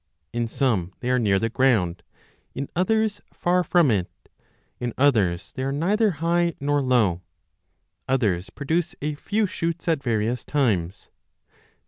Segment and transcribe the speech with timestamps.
[0.33, 2.01] 10 In some they are near the ground,
[2.55, 4.09] in others far from it,
[4.79, 7.21] in others they are neither high nor low:
[8.07, 11.11] others produce a few shoots at various times.